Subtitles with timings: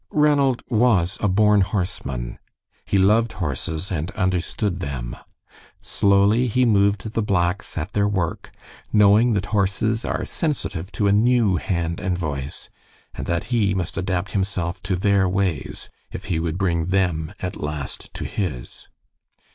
[0.09, 2.39] Ranald was a born horseman.
[2.85, 5.15] He loved horses and understood them.
[5.83, 8.49] Slowly he moved the blacks at their work,
[8.91, 12.71] knowing that horses are sensitive to a new hand and voice,
[13.13, 17.55] and that he must adapt himself to their ways, if he would bring them at
[17.61, 18.87] last to his.